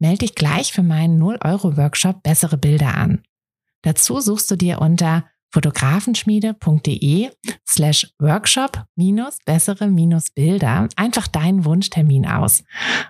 [0.00, 3.22] Melde dich gleich für meinen 0-Euro-Workshop Bessere Bilder an.
[3.82, 7.30] Dazu suchst du dir unter fotografenschmiede.de
[7.68, 12.64] slash workshop minus bessere minus Bilder einfach deinen Wunschtermin aus.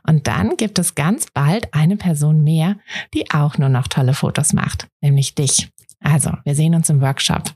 [0.06, 2.76] Und dann gibt es ganz bald eine Person mehr,
[3.14, 5.70] die auch nur noch tolle Fotos macht, nämlich dich.
[6.00, 7.52] Also, wir sehen uns im Workshop.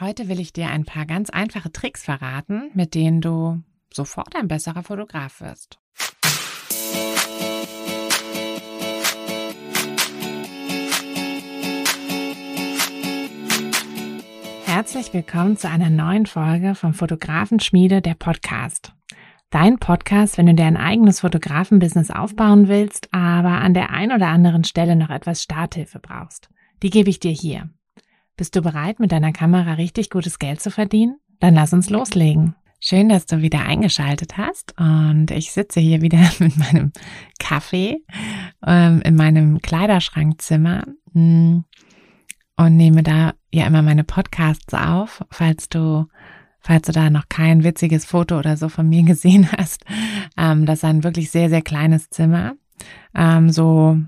[0.00, 4.48] Heute will ich dir ein paar ganz einfache Tricks verraten, mit denen du sofort ein
[4.48, 5.78] besserer Fotograf wirst.
[14.78, 18.92] Herzlich willkommen zu einer neuen Folge vom Fotografenschmiede, der Podcast.
[19.50, 24.28] Dein Podcast, wenn du dir ein eigenes Fotografenbusiness aufbauen willst, aber an der einen oder
[24.28, 26.48] anderen Stelle noch etwas Starthilfe brauchst.
[26.84, 27.68] Die gebe ich dir hier.
[28.36, 31.18] Bist du bereit, mit deiner Kamera richtig gutes Geld zu verdienen?
[31.40, 32.54] Dann lass uns loslegen.
[32.78, 36.92] Schön, dass du wieder eingeschaltet hast und ich sitze hier wieder mit meinem
[37.40, 38.04] Kaffee
[38.64, 41.64] ähm, in meinem Kleiderschrankzimmer hm,
[42.58, 46.06] und nehme da ja immer meine Podcasts auf, falls du
[46.60, 49.84] falls du da noch kein witziges Foto oder so von mir gesehen hast.
[50.36, 52.54] Ähm, das ist ein wirklich sehr, sehr kleines Zimmer.
[53.14, 53.98] Ähm, so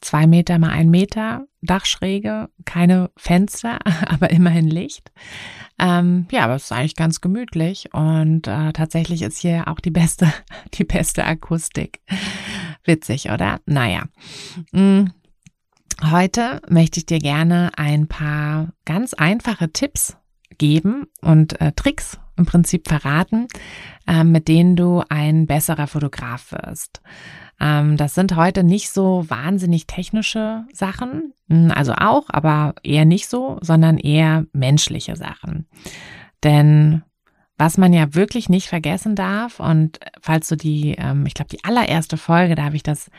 [0.00, 5.10] zwei Meter mal ein Meter Dachschräge, keine Fenster, aber immerhin Licht.
[5.78, 9.90] Ähm, ja, aber es ist eigentlich ganz gemütlich und äh, tatsächlich ist hier auch die
[9.90, 10.32] beste,
[10.74, 12.00] die beste Akustik.
[12.84, 13.60] Witzig, oder?
[13.66, 14.04] Naja.
[14.72, 15.12] Mhm.
[16.02, 20.16] Heute möchte ich dir gerne ein paar ganz einfache Tipps
[20.56, 23.48] geben und äh, Tricks im Prinzip verraten,
[24.06, 27.02] äh, mit denen du ein besserer Fotograf wirst.
[27.60, 33.28] Ähm, das sind heute nicht so wahnsinnig technische Sachen, hm, also auch, aber eher nicht
[33.28, 35.66] so, sondern eher menschliche Sachen.
[36.44, 37.02] Denn
[37.58, 41.64] was man ja wirklich nicht vergessen darf, und falls du die, ähm, ich glaube, die
[41.64, 43.10] allererste Folge, da habe ich das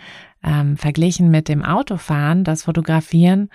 [0.43, 3.49] ähm, verglichen mit dem Autofahren, das Fotografieren,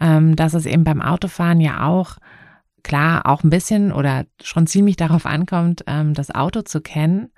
[0.00, 2.16] ähm, dass es eben beim Autofahren ja auch
[2.82, 7.30] klar auch ein bisschen oder schon ziemlich darauf ankommt, ähm, das Auto zu kennen.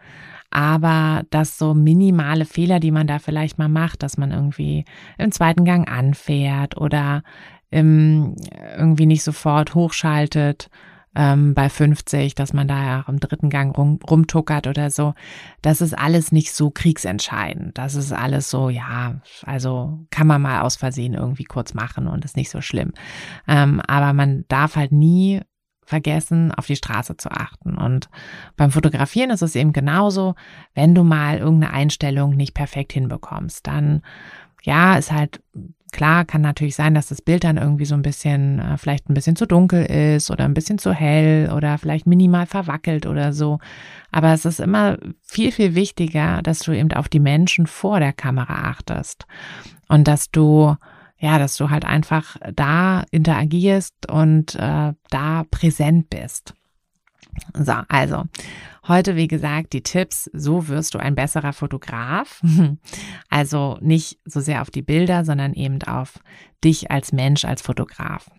[0.51, 4.85] Aber dass so minimale Fehler, die man da vielleicht mal macht, dass man irgendwie
[5.17, 7.23] im zweiten Gang anfährt oder
[7.71, 8.37] im,
[8.77, 10.69] irgendwie nicht sofort hochschaltet
[11.15, 15.15] ähm, bei 50, dass man da ja auch im dritten Gang rum, rumtuckert oder so,
[15.61, 17.77] das ist alles nicht so kriegsentscheidend.
[17.77, 22.25] Das ist alles so, ja, also kann man mal aus Versehen irgendwie kurz machen und
[22.25, 22.93] ist nicht so schlimm.
[23.47, 25.43] Ähm, aber man darf halt nie
[25.85, 27.77] vergessen, auf die Straße zu achten.
[27.77, 28.09] Und
[28.57, 30.35] beim Fotografieren ist es eben genauso,
[30.75, 34.03] wenn du mal irgendeine Einstellung nicht perfekt hinbekommst, dann
[34.63, 35.43] ja, ist halt
[35.93, 39.15] klar, kann natürlich sein, dass das Bild dann irgendwie so ein bisschen, äh, vielleicht ein
[39.15, 43.59] bisschen zu dunkel ist oder ein bisschen zu hell oder vielleicht minimal verwackelt oder so.
[44.11, 48.13] Aber es ist immer viel, viel wichtiger, dass du eben auf die Menschen vor der
[48.13, 49.27] Kamera achtest
[49.89, 50.77] und dass du
[51.19, 56.53] ja, dass du halt einfach da interagierst und äh, da präsent bist.
[57.55, 58.25] So, also
[58.87, 62.43] heute, wie gesagt, die Tipps, so wirst du ein besserer Fotograf.
[63.29, 66.19] Also nicht so sehr auf die Bilder, sondern eben auf
[66.63, 68.31] dich als Mensch, als Fotograf.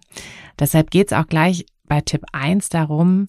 [0.60, 3.26] Deshalb geht es auch gleich bei Tipp 1 darum,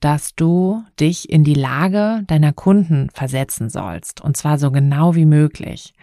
[0.00, 4.20] dass du dich in die Lage deiner Kunden versetzen sollst.
[4.20, 5.94] Und zwar so genau wie möglich.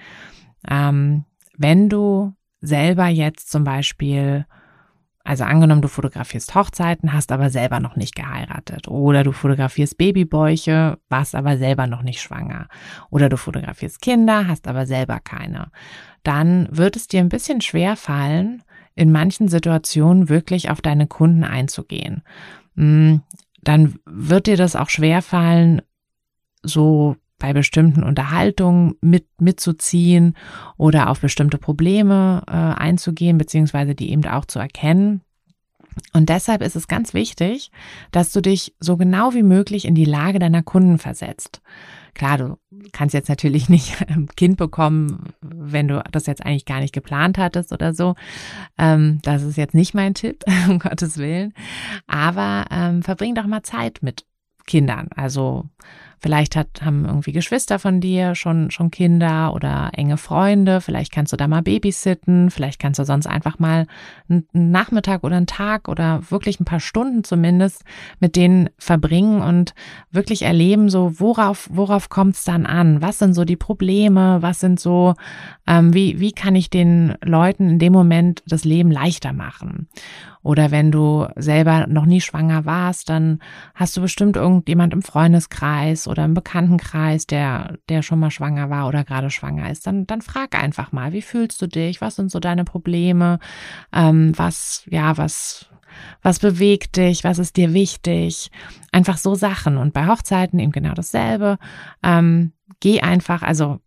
[0.70, 1.26] Ähm,
[1.58, 4.46] wenn du selber jetzt zum Beispiel,
[5.24, 8.88] also angenommen, du fotografierst Hochzeiten, hast aber selber noch nicht geheiratet.
[8.88, 12.68] Oder du fotografierst Babybäuche, warst aber selber noch nicht schwanger.
[13.09, 15.72] Oder du fotografierst Kinder, hast aber selber keine.
[16.24, 18.64] Dann wird es dir ein bisschen schwer fallen,
[18.96, 22.23] in manchen Situationen wirklich auf deine Kunden einzugehen.
[22.76, 23.22] Hm,
[23.62, 25.82] dann wird dir das auch schwer fallen,
[26.64, 30.35] so bei bestimmten Unterhaltungen mit, mitzuziehen
[30.78, 35.22] oder auf bestimmte Probleme äh, einzugehen, beziehungsweise die eben auch zu erkennen.
[36.14, 37.72] Und deshalb ist es ganz wichtig,
[38.11, 41.61] dass du dich so genau wie möglich in die Lage deiner Kunden versetzt.
[42.14, 42.58] Klar, du
[42.91, 47.40] kannst jetzt natürlich nicht ein Kind bekommen, wenn du das jetzt eigentlich gar nicht geplant
[47.40, 48.14] hattest oder so.
[48.78, 51.53] Ähm, das ist jetzt nicht mein Tipp, um Gottes Willen.
[52.05, 54.26] Aber ähm, verbring doch mal Zeit mit
[54.67, 55.09] Kindern.
[55.16, 55.66] Also
[56.23, 60.79] Vielleicht hat, haben irgendwie Geschwister von dir schon, schon Kinder oder enge Freunde.
[60.79, 62.52] Vielleicht kannst du da mal babysitten.
[62.52, 63.88] Vielleicht kannst du sonst einfach mal
[64.29, 67.84] einen Nachmittag oder einen Tag oder wirklich ein paar Stunden zumindest
[68.20, 69.73] mit denen verbringen und
[70.12, 73.02] wirklich erleben, so worauf, worauf kommt es dann an?
[73.02, 74.44] Was sind so die Probleme?
[74.44, 75.16] Was sind so,
[75.66, 79.88] ähm, wie, wie kann ich den Leuten in dem Moment das Leben leichter machen?
[80.44, 83.40] Oder wenn du selber noch nie schwanger warst, dann
[83.76, 88.87] hast du bestimmt irgendjemand im Freundeskreis oder im Bekanntenkreis, der, der schon mal schwanger war
[88.87, 89.87] oder gerade schwanger ist.
[89.87, 92.02] Dann, dann frag einfach mal, wie fühlst du dich?
[92.02, 93.40] Was sind so deine Probleme?
[93.91, 95.69] Ähm, was, ja, was,
[96.22, 97.23] was bewegt dich?
[97.23, 98.52] Was ist dir wichtig?
[98.91, 99.78] Einfach so Sachen.
[99.78, 101.58] Und bei Hochzeiten eben genau dasselbe.
[102.03, 103.79] Ähm, geh einfach, also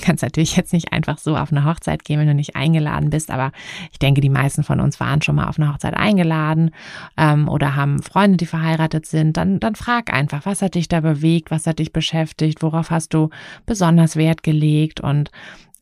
[0.00, 3.30] kannst natürlich jetzt nicht einfach so auf eine Hochzeit gehen, wenn du nicht eingeladen bist,
[3.30, 3.52] aber
[3.92, 6.70] ich denke, die meisten von uns waren schon mal auf eine Hochzeit eingeladen
[7.16, 9.36] ähm, oder haben Freunde, die verheiratet sind.
[9.36, 13.14] Dann, dann frag einfach, was hat dich da bewegt, was hat dich beschäftigt, worauf hast
[13.14, 13.30] du
[13.66, 15.30] besonders Wert gelegt und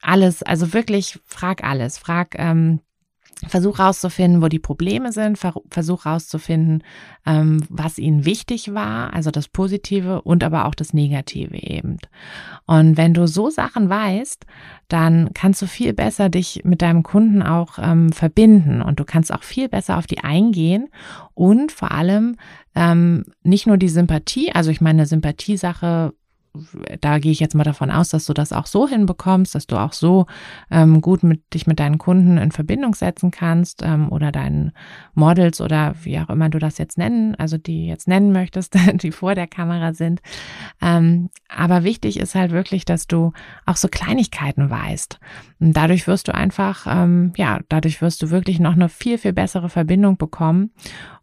[0.00, 2.80] alles, also wirklich frag alles, frag, ähm,
[3.46, 6.84] Versuch rauszufinden, wo die Probleme sind, versuch rauszufinden,
[7.26, 11.98] ähm, was ihnen wichtig war, also das Positive und aber auch das Negative eben.
[12.66, 14.46] Und wenn du so Sachen weißt,
[14.88, 19.32] dann kannst du viel besser dich mit deinem Kunden auch ähm, verbinden und du kannst
[19.32, 20.88] auch viel besser auf die eingehen
[21.34, 22.36] und vor allem
[22.74, 26.14] ähm, nicht nur die Sympathie, also ich meine, Sympathiesache
[27.00, 29.76] da gehe ich jetzt mal davon aus, dass du das auch so hinbekommst, dass du
[29.76, 30.26] auch so
[30.70, 34.72] ähm, gut mit dich mit deinen Kunden in Verbindung setzen kannst ähm, oder deinen
[35.14, 39.12] Models oder wie auch immer du das jetzt nennen, also die jetzt nennen möchtest, die
[39.12, 40.20] vor der Kamera sind.
[40.82, 43.32] Ähm, aber wichtig ist halt wirklich, dass du
[43.64, 45.18] auch so Kleinigkeiten weißt.
[45.60, 49.32] Und dadurch wirst du einfach, ähm, ja, dadurch wirst du wirklich noch eine viel, viel
[49.32, 50.72] bessere Verbindung bekommen.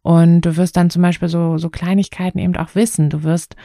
[0.02, 3.10] Und du wirst dann zum Beispiel so, so Kleinigkeiten eben auch wissen.
[3.10, 3.56] Du wirst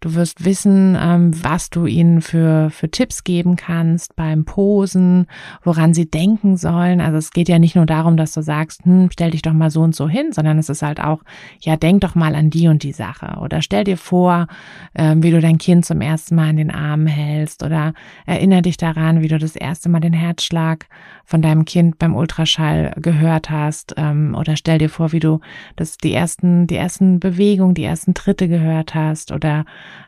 [0.00, 5.26] Du wirst wissen, ähm, was du ihnen für, für Tipps geben kannst beim Posen,
[5.62, 7.00] woran sie denken sollen.
[7.00, 9.70] Also es geht ja nicht nur darum, dass du sagst, hm, stell dich doch mal
[9.70, 11.22] so und so hin, sondern es ist halt auch,
[11.60, 13.38] ja, denk doch mal an die und die Sache.
[13.40, 14.46] Oder stell dir vor,
[14.94, 17.62] ähm, wie du dein Kind zum ersten Mal in den Armen hältst.
[17.62, 17.94] Oder
[18.26, 20.86] erinnere dich daran, wie du das erste Mal den Herzschlag
[21.24, 23.94] von deinem Kind beim Ultraschall gehört hast.
[23.96, 25.40] Ähm, oder stell dir vor, wie du
[25.76, 29.32] das die ersten, die ersten Bewegungen, die ersten Tritte gehört hast.
[29.32, 29.64] Oder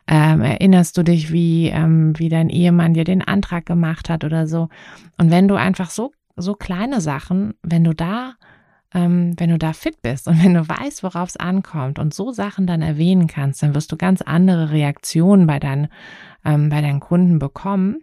[0.07, 4.47] ähm, erinnerst du dich, wie, ähm, wie dein Ehemann dir den Antrag gemacht hat oder
[4.47, 4.69] so.
[5.17, 8.35] Und wenn du einfach so, so kleine Sachen, wenn du da
[8.93, 12.31] ähm, wenn du da fit bist und wenn du weißt, worauf es ankommt und so
[12.31, 15.87] Sachen dann erwähnen kannst, dann wirst du ganz andere Reaktionen bei deinen,
[16.45, 17.97] ähm, bei deinen Kunden bekommen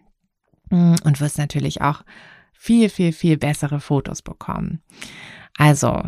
[0.70, 2.02] mm, und wirst natürlich auch
[2.52, 4.82] viel, viel, viel bessere Fotos bekommen.
[5.56, 6.02] Also,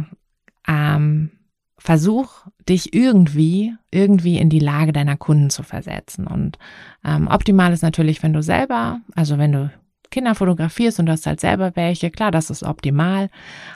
[0.66, 1.30] ähm,
[1.78, 6.26] versuch dich irgendwie, irgendwie in die Lage deiner Kunden zu versetzen.
[6.26, 6.58] Und
[7.04, 9.70] ähm, optimal ist natürlich, wenn du selber, also wenn du
[10.10, 13.28] Kinder fotografierst und du hast halt selber welche, klar, das ist optimal,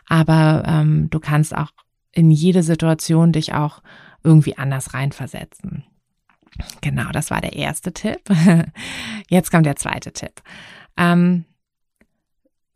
[0.08, 1.70] aber ähm, du kannst auch
[2.12, 3.82] in jede Situation dich auch
[4.22, 5.84] irgendwie anders reinversetzen.
[6.80, 8.20] Genau, das war der erste Tipp.
[9.28, 10.42] Jetzt kommt der zweite Tipp.
[10.96, 11.44] Ähm,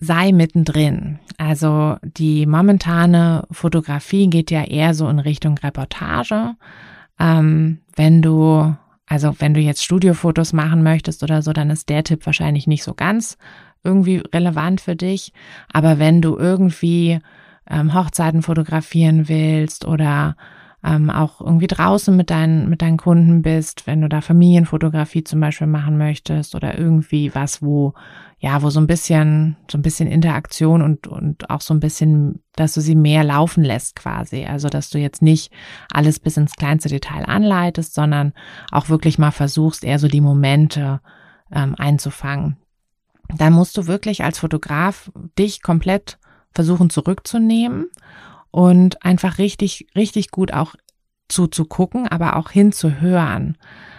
[0.05, 1.19] sei mittendrin.
[1.39, 6.55] Also die momentane Fotografie geht ja eher so in Richtung Reportage.
[7.19, 8.75] Ähm, wenn du,
[9.07, 12.85] also wenn du jetzt Studiofotos machen möchtest oder so, dann ist der Tipp wahrscheinlich nicht
[12.85, 13.37] so ganz
[13.83, 15.33] irgendwie relevant für dich.
[15.73, 17.19] Aber wenn du irgendwie
[17.69, 20.37] ähm, Hochzeiten fotografieren willst oder
[20.85, 25.41] ähm, auch irgendwie draußen mit deinen, mit deinen Kunden bist, wenn du da Familienfotografie zum
[25.41, 27.95] Beispiel machen möchtest oder irgendwie was, wo,
[28.39, 32.43] ja, wo so ein bisschen, so ein bisschen Interaktion und, und auch so ein bisschen,
[32.55, 34.45] dass du sie mehr laufen lässt quasi.
[34.45, 35.51] Also, dass du jetzt nicht
[35.91, 38.35] alles bis ins kleinste Detail anleitest, sondern
[38.71, 41.01] auch wirklich mal versuchst, eher so die Momente
[41.51, 42.59] ähm, einzufangen.
[43.35, 46.19] Dann musst du wirklich als Fotograf dich komplett
[46.53, 47.87] versuchen zurückzunehmen
[48.55, 50.77] und einfach richtig, richtig gut auch
[51.27, 53.59] zuzugucken, aber auch hinzuhören.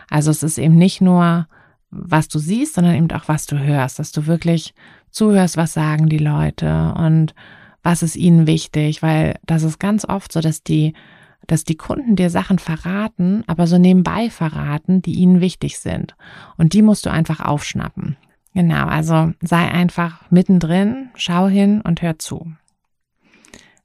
[0.09, 1.49] Also es ist eben nicht nur,
[1.89, 4.73] was du siehst, sondern eben auch, was du hörst, dass du wirklich
[5.11, 7.35] zuhörst, was sagen die Leute und
[7.83, 10.93] was ist ihnen wichtig, weil das ist ganz oft so, dass die,
[11.47, 16.15] dass die Kunden dir Sachen verraten, aber so nebenbei verraten, die ihnen wichtig sind.
[16.55, 18.15] Und die musst du einfach aufschnappen.
[18.53, 22.53] Genau, also sei einfach mittendrin, schau hin und hör zu.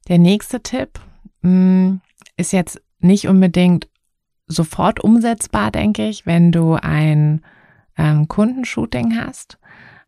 [0.07, 0.99] Der nächste Tipp
[1.41, 2.01] mh, mm,
[2.37, 3.87] ist jetzt nicht unbedingt
[4.47, 7.41] sofort umsetzbar, denke ich, wenn du ein
[7.97, 9.57] ähm, Kundenshooting hast,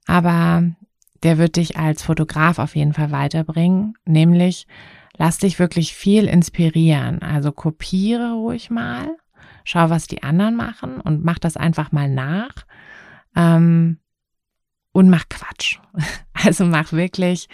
[0.06, 0.64] aber
[1.24, 4.68] der wird dich als Fotograf auf jeden Fall weiterbringen, nämlich
[5.16, 7.22] lass dich wirklich viel inspirieren.
[7.22, 9.16] Also kopiere ruhig mal
[9.64, 12.54] schau, was die anderen machen und mach das einfach mal nach.
[13.36, 14.00] Ähm,
[14.92, 15.80] und mach Quatsch.
[16.46, 17.48] Also mach wirklich,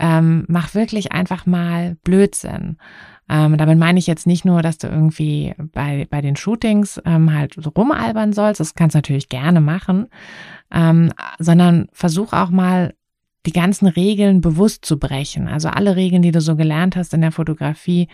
[0.00, 2.78] ähm, mach wirklich einfach mal Blödsinn.
[3.28, 7.32] Ähm, damit meine ich jetzt nicht nur, dass du irgendwie bei, bei den Shootings ähm,
[7.32, 10.08] halt so rumalbern sollst, das kannst du natürlich gerne machen,
[10.72, 12.94] ähm, sondern versuch auch mal
[13.46, 15.46] die ganzen Regeln bewusst zu brechen.
[15.46, 18.08] Also alle Regeln, die du so gelernt hast in der Fotografie,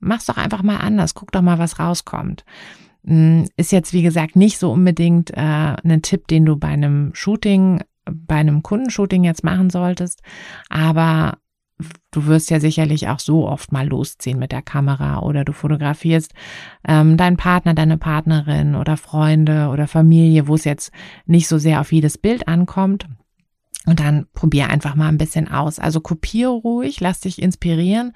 [0.00, 2.44] mach's doch einfach mal anders, guck doch mal, was rauskommt.
[3.04, 7.10] Hm, ist jetzt, wie gesagt, nicht so unbedingt äh, ein Tipp, den du bei einem
[7.14, 10.22] Shooting, bei einem Kundenshooting jetzt machen solltest,
[10.68, 11.38] aber
[12.10, 16.32] du wirst ja sicherlich auch so oft mal losziehen mit der Kamera oder du fotografierst
[16.86, 20.90] ähm, deinen Partner, deine Partnerin oder Freunde oder Familie, wo es jetzt
[21.26, 23.06] nicht so sehr auf jedes Bild ankommt.
[23.88, 25.78] Und dann probier einfach mal ein bisschen aus.
[25.78, 28.14] Also kopiere ruhig, lass dich inspirieren.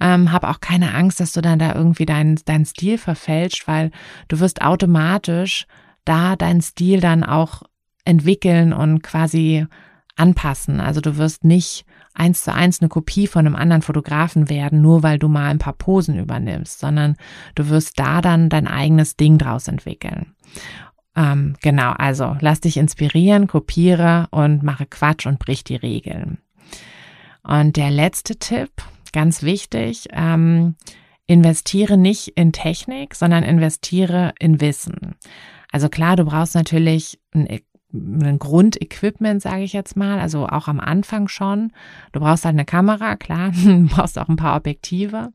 [0.00, 3.92] Ähm, hab auch keine Angst, dass du dann da irgendwie deinen dein Stil verfälscht, weil
[4.26, 5.66] du wirst automatisch
[6.04, 7.62] da deinen Stil dann auch
[8.04, 9.66] entwickeln und quasi
[10.16, 10.80] anpassen.
[10.80, 15.02] Also du wirst nicht eins zu eins eine Kopie von einem anderen Fotografen werden, nur
[15.02, 17.16] weil du mal ein paar Posen übernimmst, sondern
[17.54, 20.34] du wirst da dann dein eigenes Ding draus entwickeln.
[21.16, 26.38] Ähm, genau, also lass dich inspirieren, kopiere und mache Quatsch und brich die Regeln.
[27.42, 28.70] Und der letzte Tipp,
[29.12, 30.76] ganz wichtig, ähm,
[31.26, 35.16] investiere nicht in Technik, sondern investiere in Wissen.
[35.70, 37.46] Also klar, du brauchst natürlich ein
[37.92, 41.72] ein Grundequipment, sage ich jetzt mal, also auch am Anfang schon.
[42.12, 45.32] Du brauchst halt eine Kamera, klar, du brauchst auch ein paar Objektive,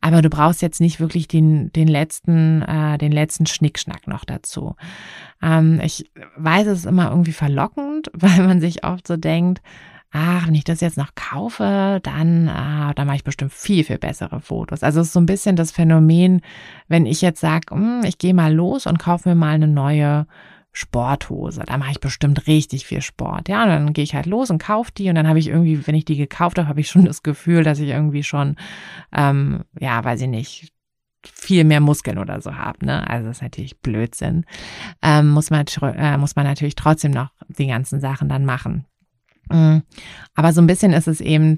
[0.00, 4.76] aber du brauchst jetzt nicht wirklich den, den letzten, äh, den letzten Schnickschnack noch dazu.
[5.42, 9.62] Ähm, ich weiß, es ist immer irgendwie verlockend, weil man sich oft so denkt,
[10.16, 13.98] ach, wenn ich das jetzt noch kaufe, dann, ah, dann mache ich bestimmt viel, viel
[13.98, 14.84] bessere Fotos.
[14.84, 16.40] Also es ist so ein bisschen das Phänomen,
[16.86, 20.26] wenn ich jetzt sage, hm, ich gehe mal los und kaufe mir mal eine neue
[20.74, 21.62] Sporthose.
[21.64, 23.48] Da mache ich bestimmt richtig viel Sport.
[23.48, 25.86] Ja, und dann gehe ich halt los und kaufe die und dann habe ich irgendwie,
[25.86, 28.56] wenn ich die gekauft habe, habe ich schon das Gefühl, dass ich irgendwie schon,
[29.12, 30.72] ähm, ja, weiß ich nicht,
[31.24, 32.84] viel mehr Muskeln oder so habe.
[32.84, 33.08] Ne?
[33.08, 34.44] Also das ist natürlich Blödsinn.
[35.00, 38.84] Ähm, muss, man, äh, muss man natürlich trotzdem noch die ganzen Sachen dann machen.
[39.48, 39.84] Mhm.
[40.34, 41.54] Aber so ein bisschen ist es eben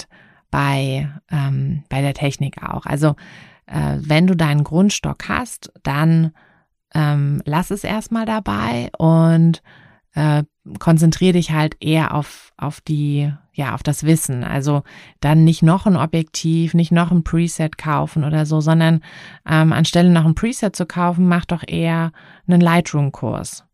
[0.51, 2.85] bei, ähm, bei der Technik auch.
[2.85, 3.17] Also
[3.67, 6.33] äh, wenn du deinen Grundstock hast, dann
[6.95, 9.63] ähm, lass es erstmal dabei und
[10.15, 10.45] äh,
[10.79, 14.45] konzentriere dich halt eher auf, auf die, ja, auf das Wissen.
[14.45, 14.83] Also
[15.21, 19.03] dann nicht noch ein Objektiv, nicht noch ein Preset kaufen oder so, sondern
[19.47, 22.13] ähm, anstelle noch ein Preset zu kaufen, mach doch eher
[22.49, 23.65] einen Lightroom-Kurs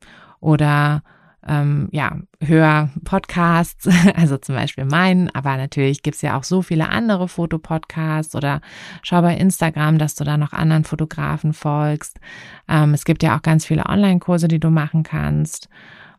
[0.40, 1.02] oder
[1.46, 6.88] ähm, ja, hör Podcasts, also zum Beispiel meinen, aber natürlich gibt's ja auch so viele
[6.88, 8.60] andere Fotopodcasts oder
[9.02, 12.20] schau bei Instagram, dass du da noch anderen Fotografen folgst.
[12.68, 15.68] Ähm, es gibt ja auch ganz viele Online-Kurse, die du machen kannst.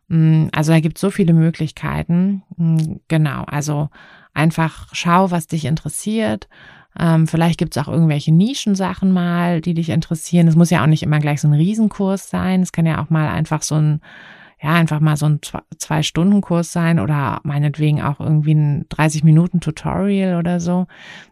[0.08, 2.42] Mm, also da gibt so viele Möglichkeiten.
[2.56, 3.88] Mm, genau, also
[4.34, 6.48] einfach schau, was dich interessiert.
[6.98, 10.48] Ähm, vielleicht gibt's auch irgendwelche Nischensachen mal, die dich interessieren.
[10.48, 12.62] Es muss ja auch nicht immer gleich so ein Riesenkurs sein.
[12.62, 14.00] Es kann ja auch mal einfach so ein
[14.62, 15.40] ja, einfach mal so ein
[15.78, 20.86] Zwei-Stunden-Kurs sein oder meinetwegen auch irgendwie ein 30-Minuten-Tutorial oder so.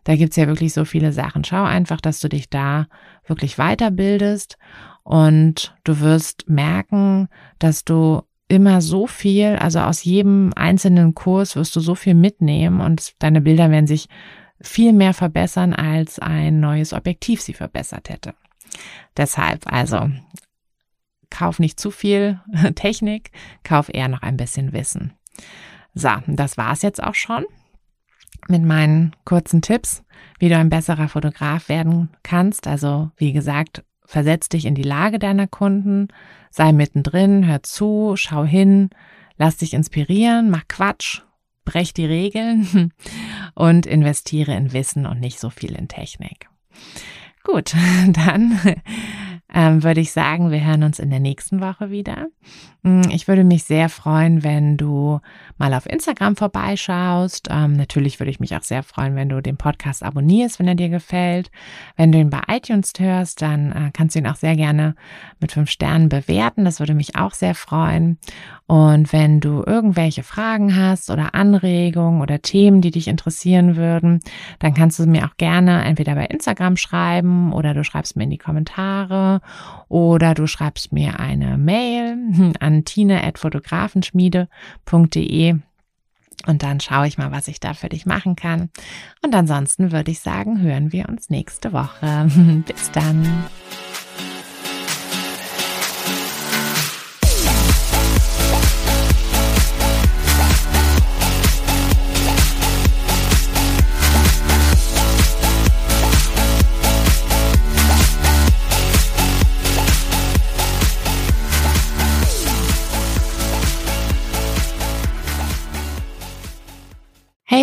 [0.05, 1.45] Da gibt's ja wirklich so viele Sachen.
[1.45, 2.89] Schau einfach, dass du dich da
[3.27, 4.59] wirklich weiterbildest
[5.03, 11.75] und du wirst merken, dass du immer so viel, also aus jedem einzelnen Kurs wirst
[11.75, 14.09] du so viel mitnehmen und deine Bilder werden sich
[14.61, 18.35] viel mehr verbessern, als ein neues Objektiv sie verbessert hätte.
[19.17, 20.11] Deshalb also
[21.33, 22.41] kauf nicht zu viel
[22.77, 23.33] Technik,
[23.65, 25.15] kauf eher noch ein bisschen Wissen.
[25.95, 27.45] So, das war's jetzt auch schon
[28.49, 30.03] mit meinen kurzen Tipps,
[30.39, 32.67] wie du ein besserer Fotograf werden kannst.
[32.67, 36.09] Also, wie gesagt, versetz dich in die Lage deiner Kunden,
[36.51, 38.91] sei mittendrin, hör zu, schau hin,
[39.37, 41.23] lass dich inspirieren, mach Quatsch,
[41.65, 42.93] brech die Regeln
[43.55, 46.49] und investiere in Wissen und nicht so viel in Technik.
[47.45, 47.75] Gut,
[48.09, 48.59] dann
[49.55, 52.29] ähm, würde ich sagen, wir hören uns in der nächsten Woche wieder.
[52.83, 55.21] Mm, ich würde mich sehr freuen, wenn du
[55.59, 57.49] mal auf Instagram vorbeischaust.
[57.51, 60.75] Ähm, natürlich würde ich mich auch sehr freuen, wenn du den Podcast abonnierst, wenn er
[60.75, 61.51] dir gefällt.
[61.97, 64.95] Wenn du ihn bei iTunes hörst, dann äh, kannst du ihn auch sehr gerne
[65.39, 66.65] mit fünf Sternen bewerten.
[66.65, 68.19] Das würde mich auch sehr freuen.
[68.67, 74.21] Und wenn du irgendwelche Fragen hast oder Anregungen oder Themen, die dich interessieren würden,
[74.61, 78.31] dann kannst du mir auch gerne entweder bei Instagram schreiben oder du schreibst mir in
[78.31, 79.42] die Kommentare
[79.89, 85.57] oder du schreibst mir eine Mail an tine.fotografenschmiede.de
[86.47, 88.71] und dann schaue ich mal, was ich da für dich machen kann.
[89.25, 92.27] Und ansonsten würde ich sagen, hören wir uns nächste Woche.
[92.67, 93.45] Bis dann.